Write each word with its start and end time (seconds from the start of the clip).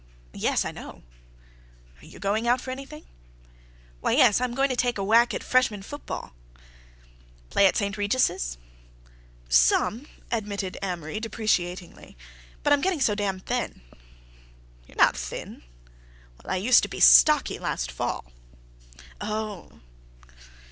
"Yes, 0.33 0.65
I 0.65 0.71
know." 0.71 1.03
"You 2.01 2.17
going 2.17 2.47
out 2.47 2.59
for 2.59 2.71
anything?" 2.71 3.05
"Why—yes. 3.99 4.41
I'm 4.41 4.55
going 4.55 4.69
to 4.69 4.75
take 4.75 4.97
a 4.97 5.03
whack 5.03 5.31
at 5.31 5.43
freshman 5.43 5.83
football." 5.83 6.33
"Play 7.51 7.67
at 7.67 7.77
St. 7.77 7.95
Regis's?" 7.95 8.57
"Some," 9.47 10.07
admitted 10.31 10.75
Amory 10.81 11.19
depreciatingly, 11.19 12.17
"but 12.63 12.73
I'm 12.73 12.81
getting 12.81 12.99
so 12.99 13.13
damned 13.13 13.45
thin." 13.45 13.81
"You're 14.87 14.97
not 14.97 15.15
thin." 15.15 15.61
"Well, 16.43 16.51
I 16.51 16.55
used 16.55 16.81
to 16.81 16.89
be 16.89 16.99
stocky 16.99 17.59
last 17.59 17.91
fall." 17.91 18.25
"Oh!" 19.21 19.81